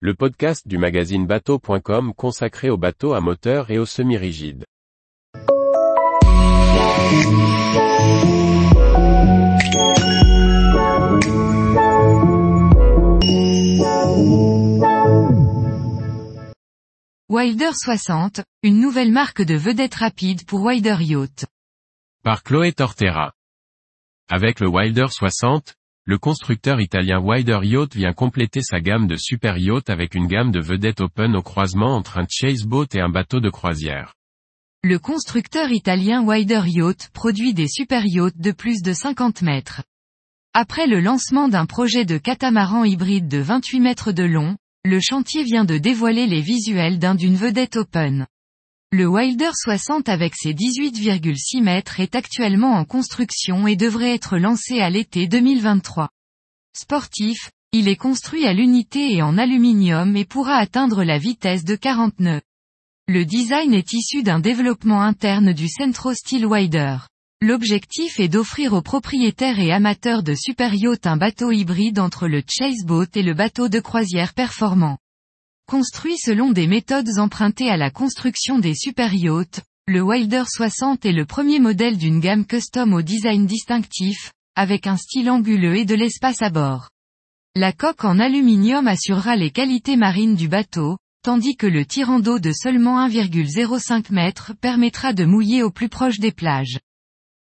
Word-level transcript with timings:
le 0.00 0.14
podcast 0.14 0.68
du 0.68 0.76
magazine 0.76 1.26
bateau.com 1.26 2.12
consacré 2.12 2.68
aux 2.68 2.76
bateaux 2.76 3.14
à 3.14 3.22
moteur 3.22 3.70
et 3.70 3.78
aux 3.78 3.86
semi-rigides. 3.86 4.64
Wilder 17.30 17.70
60, 17.72 18.42
une 18.62 18.80
nouvelle 18.80 19.10
marque 19.10 19.40
de 19.40 19.54
vedettes 19.54 19.94
rapides 19.94 20.44
pour 20.44 20.60
Wilder 20.62 20.96
Yacht. 21.00 21.46
Par 22.22 22.42
Chloé 22.42 22.72
Tortera. 22.72 23.32
Avec 24.28 24.60
le 24.60 24.68
Wilder 24.68 25.06
60, 25.08 25.74
le 26.08 26.18
constructeur 26.18 26.80
italien 26.80 27.18
Wilder 27.18 27.58
Yacht 27.64 27.96
vient 27.96 28.12
compléter 28.12 28.60
sa 28.62 28.80
gamme 28.80 29.08
de 29.08 29.16
super 29.16 29.58
yachts 29.58 29.90
avec 29.90 30.14
une 30.14 30.28
gamme 30.28 30.52
de 30.52 30.60
vedettes 30.60 31.00
open 31.00 31.34
au 31.34 31.42
croisement 31.42 31.96
entre 31.96 32.18
un 32.18 32.26
chase 32.30 32.62
boat 32.62 32.86
et 32.94 33.00
un 33.00 33.08
bateau 33.08 33.40
de 33.40 33.50
croisière. 33.50 34.14
Le 34.84 35.00
constructeur 35.00 35.72
italien 35.72 36.22
Wilder 36.24 36.62
Yacht 36.66 37.10
produit 37.12 37.54
des 37.54 37.66
super 37.66 38.06
yachts 38.06 38.38
de 38.38 38.52
plus 38.52 38.82
de 38.82 38.92
50 38.92 39.42
mètres. 39.42 39.82
Après 40.54 40.86
le 40.86 41.00
lancement 41.00 41.48
d'un 41.48 41.66
projet 41.66 42.04
de 42.04 42.18
catamaran 42.18 42.84
hybride 42.84 43.26
de 43.26 43.38
28 43.38 43.80
mètres 43.80 44.12
de 44.12 44.22
long, 44.22 44.56
le 44.84 45.00
chantier 45.00 45.42
vient 45.42 45.64
de 45.64 45.76
dévoiler 45.76 46.28
les 46.28 46.40
visuels 46.40 47.00
d'un 47.00 47.16
d'une 47.16 47.34
vedette 47.34 47.74
open. 47.74 48.28
Le 48.92 49.04
Wilder 49.04 49.50
60 49.52 50.08
avec 50.08 50.34
ses 50.36 50.54
18,6 50.54 51.60
mètres 51.60 51.98
est 51.98 52.14
actuellement 52.14 52.74
en 52.74 52.84
construction 52.84 53.66
et 53.66 53.74
devrait 53.74 54.14
être 54.14 54.38
lancé 54.38 54.78
à 54.78 54.90
l'été 54.90 55.26
2023. 55.26 56.08
Sportif, 56.72 57.50
il 57.72 57.88
est 57.88 57.96
construit 57.96 58.46
à 58.46 58.52
l'unité 58.52 59.12
et 59.12 59.22
en 59.22 59.38
aluminium 59.38 60.16
et 60.16 60.24
pourra 60.24 60.54
atteindre 60.54 61.02
la 61.02 61.18
vitesse 61.18 61.64
de 61.64 61.74
40 61.74 62.20
nœuds. 62.20 62.42
Le 63.08 63.24
design 63.24 63.74
est 63.74 63.92
issu 63.92 64.22
d'un 64.22 64.38
développement 64.38 65.02
interne 65.02 65.52
du 65.52 65.66
Centro 65.66 66.14
Steel 66.14 66.46
Wider. 66.46 66.98
L'objectif 67.42 68.20
est 68.20 68.28
d'offrir 68.28 68.72
aux 68.72 68.82
propriétaires 68.82 69.58
et 69.58 69.72
amateurs 69.72 70.22
de 70.22 70.36
super 70.36 70.72
yachts 70.74 71.08
un 71.08 71.16
bateau 71.16 71.50
hybride 71.50 71.98
entre 71.98 72.28
le 72.28 72.40
chase 72.48 72.84
boat 72.84 73.06
et 73.16 73.24
le 73.24 73.34
bateau 73.34 73.68
de 73.68 73.80
croisière 73.80 74.32
performant. 74.32 74.96
Construit 75.68 76.16
selon 76.16 76.52
des 76.52 76.68
méthodes 76.68 77.18
empruntées 77.18 77.68
à 77.68 77.76
la 77.76 77.90
construction 77.90 78.60
des 78.60 78.76
super 78.76 79.12
yachts, 79.12 79.62
le 79.88 80.00
Wilder 80.00 80.44
60 80.46 81.04
est 81.04 81.12
le 81.12 81.26
premier 81.26 81.58
modèle 81.58 81.98
d'une 81.98 82.20
gamme 82.20 82.46
custom 82.46 82.94
au 82.94 83.02
design 83.02 83.46
distinctif, 83.46 84.32
avec 84.54 84.86
un 84.86 84.96
style 84.96 85.28
anguleux 85.28 85.74
et 85.74 85.84
de 85.84 85.96
l'espace 85.96 86.40
à 86.40 86.50
bord. 86.50 86.90
La 87.56 87.72
coque 87.72 88.04
en 88.04 88.20
aluminium 88.20 88.86
assurera 88.86 89.34
les 89.34 89.50
qualités 89.50 89.96
marines 89.96 90.36
du 90.36 90.46
bateau, 90.46 90.98
tandis 91.24 91.56
que 91.56 91.66
le 91.66 91.84
tirant 91.84 92.20
d'eau 92.20 92.38
de 92.38 92.52
seulement 92.52 93.04
1,05 93.04 94.16
m 94.16 94.32
permettra 94.60 95.12
de 95.14 95.24
mouiller 95.24 95.64
au 95.64 95.72
plus 95.72 95.88
proche 95.88 96.20
des 96.20 96.30
plages. 96.30 96.78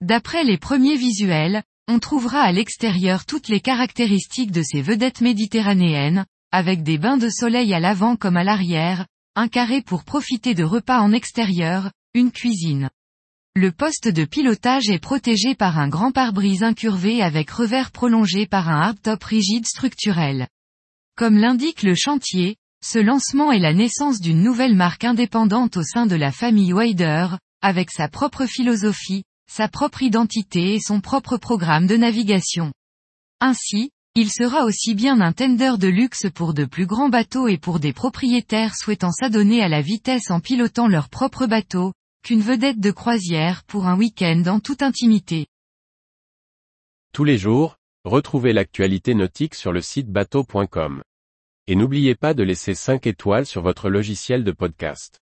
D'après 0.00 0.44
les 0.44 0.58
premiers 0.58 0.96
visuels, 0.96 1.64
on 1.88 1.98
trouvera 1.98 2.42
à 2.42 2.52
l'extérieur 2.52 3.26
toutes 3.26 3.48
les 3.48 3.60
caractéristiques 3.60 4.52
de 4.52 4.62
ces 4.62 4.80
vedettes 4.80 5.22
méditerranéennes, 5.22 6.24
avec 6.52 6.82
des 6.82 6.98
bains 6.98 7.16
de 7.16 7.30
soleil 7.30 7.72
à 7.74 7.80
l'avant 7.80 8.14
comme 8.14 8.36
à 8.36 8.44
l'arrière, 8.44 9.06
un 9.34 9.48
carré 9.48 9.80
pour 9.80 10.04
profiter 10.04 10.54
de 10.54 10.62
repas 10.62 11.00
en 11.00 11.12
extérieur, 11.12 11.90
une 12.14 12.30
cuisine. 12.30 12.90
Le 13.54 13.72
poste 13.72 14.08
de 14.08 14.24
pilotage 14.24 14.88
est 14.88 14.98
protégé 14.98 15.54
par 15.54 15.78
un 15.78 15.88
grand 15.88 16.12
pare-brise 16.12 16.62
incurvé 16.62 17.22
avec 17.22 17.50
revers 17.50 17.90
prolongé 17.90 18.46
par 18.46 18.68
un 18.68 18.80
hardtop 18.80 19.24
rigide 19.24 19.66
structurel. 19.66 20.46
Comme 21.16 21.36
l'indique 21.36 21.82
le 21.82 21.94
chantier, 21.94 22.56
ce 22.84 22.98
lancement 22.98 23.52
est 23.52 23.58
la 23.58 23.74
naissance 23.74 24.20
d'une 24.20 24.42
nouvelle 24.42 24.74
marque 24.74 25.04
indépendante 25.04 25.76
au 25.76 25.82
sein 25.82 26.06
de 26.06 26.16
la 26.16 26.32
famille 26.32 26.72
Wider, 26.72 27.28
avec 27.62 27.90
sa 27.90 28.08
propre 28.08 28.46
philosophie, 28.46 29.24
sa 29.50 29.68
propre 29.68 30.02
identité 30.02 30.74
et 30.74 30.80
son 30.80 31.00
propre 31.00 31.36
programme 31.36 31.86
de 31.86 31.96
navigation. 31.96 32.72
Ainsi, 33.40 33.90
il 34.14 34.30
sera 34.30 34.64
aussi 34.64 34.94
bien 34.94 35.22
un 35.22 35.32
tender 35.32 35.72
de 35.78 35.88
luxe 35.88 36.26
pour 36.34 36.52
de 36.52 36.66
plus 36.66 36.84
grands 36.84 37.08
bateaux 37.08 37.48
et 37.48 37.56
pour 37.56 37.80
des 37.80 37.94
propriétaires 37.94 38.76
souhaitant 38.76 39.10
s'adonner 39.10 39.62
à 39.62 39.68
la 39.68 39.80
vitesse 39.80 40.30
en 40.30 40.40
pilotant 40.40 40.86
leur 40.86 41.08
propre 41.08 41.46
bateau, 41.46 41.94
qu'une 42.22 42.42
vedette 42.42 42.78
de 42.78 42.90
croisière 42.90 43.64
pour 43.64 43.86
un 43.86 43.96
week-end 43.96 44.42
en 44.48 44.60
toute 44.60 44.82
intimité. 44.82 45.46
Tous 47.14 47.24
les 47.24 47.38
jours, 47.38 47.76
retrouvez 48.04 48.52
l'actualité 48.52 49.14
nautique 49.14 49.54
sur 49.54 49.72
le 49.72 49.80
site 49.80 50.10
bateau.com. 50.10 51.02
Et 51.66 51.74
n'oubliez 51.74 52.14
pas 52.14 52.34
de 52.34 52.42
laisser 52.42 52.74
5 52.74 53.06
étoiles 53.06 53.46
sur 53.46 53.62
votre 53.62 53.88
logiciel 53.88 54.44
de 54.44 54.52
podcast. 54.52 55.21